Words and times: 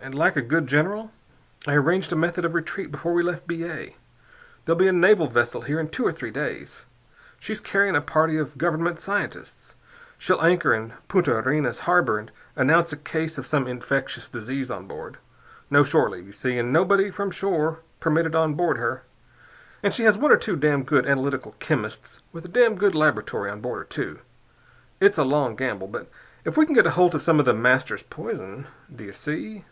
And 0.00 0.14
like 0.14 0.36
a 0.36 0.42
good 0.42 0.68
general, 0.68 1.10
I 1.66 1.74
arranged 1.74 2.12
a 2.12 2.16
method 2.16 2.44
of 2.44 2.54
retreat 2.54 2.92
before 2.92 3.12
we 3.12 3.22
left 3.22 3.48
B. 3.48 3.64
A. 3.64 3.96
There'll 4.64 4.78
be 4.78 4.86
a 4.86 4.92
naval 4.92 5.26
vessel 5.26 5.62
here 5.62 5.80
in 5.80 5.88
two 5.88 6.06
or 6.06 6.12
three 6.12 6.30
days. 6.30 6.86
She's 7.40 7.60
carrying 7.60 7.96
a 7.96 8.00
party 8.00 8.38
of 8.38 8.56
Government 8.56 9.00
scientists. 9.00 9.74
She'll 10.16 10.40
anchor 10.40 10.72
in 10.72 10.92
Punta 11.08 11.34
Arenas 11.34 11.80
harbor 11.80 12.16
and 12.20 12.30
announce 12.54 12.92
a 12.92 12.96
case 12.96 13.38
of 13.38 13.46
some 13.46 13.66
infectious 13.66 14.28
disease 14.28 14.70
on 14.70 14.86
board. 14.86 15.18
No 15.68 15.82
shore 15.82 16.08
leave, 16.10 16.26
you 16.26 16.32
see, 16.32 16.56
and 16.58 16.72
nobody 16.72 17.10
from 17.10 17.32
shore 17.32 17.80
permitted 17.98 18.36
on 18.36 18.54
board 18.54 18.78
her. 18.78 19.02
And 19.82 19.92
she 19.92 20.04
has 20.04 20.16
one 20.16 20.30
or 20.30 20.36
two 20.38 20.54
damned 20.54 20.86
good 20.86 21.06
analytical 21.06 21.56
chemists 21.58 22.20
with 22.32 22.44
a 22.44 22.48
damned 22.48 22.78
good 22.78 22.94
laboratory 22.94 23.50
on 23.50 23.60
board 23.60 23.78
her, 23.80 23.84
too. 23.84 24.20
It's 25.00 25.18
a 25.18 25.24
long 25.24 25.56
gamble, 25.56 25.88
but 25.88 26.08
if 26.44 26.56
we 26.56 26.64
can 26.66 26.76
get 26.76 26.86
hold 26.86 27.16
of 27.16 27.22
some 27.22 27.40
of 27.40 27.44
The 27.44 27.52
Master's 27.52 28.04
poison.... 28.04 28.68
Do 28.94 29.02
you 29.04 29.12
see?" 29.12 29.64